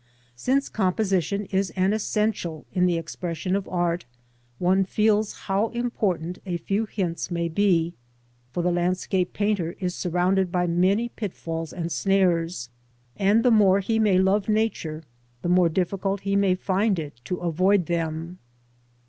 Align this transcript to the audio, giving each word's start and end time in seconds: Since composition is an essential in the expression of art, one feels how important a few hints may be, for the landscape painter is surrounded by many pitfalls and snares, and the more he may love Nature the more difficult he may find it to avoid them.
Since 0.35 0.67
composition 0.67 1.45
is 1.51 1.69
an 1.75 1.93
essential 1.93 2.65
in 2.73 2.87
the 2.87 2.97
expression 2.97 3.55
of 3.55 3.67
art, 3.69 4.05
one 4.57 4.83
feels 4.83 5.41
how 5.45 5.67
important 5.67 6.39
a 6.43 6.57
few 6.57 6.87
hints 6.87 7.29
may 7.29 7.47
be, 7.47 7.93
for 8.51 8.63
the 8.63 8.71
landscape 8.71 9.31
painter 9.31 9.75
is 9.79 9.93
surrounded 9.93 10.51
by 10.51 10.65
many 10.65 11.09
pitfalls 11.09 11.71
and 11.71 11.91
snares, 11.91 12.71
and 13.15 13.45
the 13.45 13.51
more 13.51 13.79
he 13.79 13.99
may 13.99 14.17
love 14.17 14.49
Nature 14.49 15.03
the 15.43 15.49
more 15.49 15.69
difficult 15.69 16.21
he 16.21 16.35
may 16.35 16.55
find 16.55 16.97
it 16.97 17.21
to 17.25 17.37
avoid 17.37 17.85
them. 17.85 18.39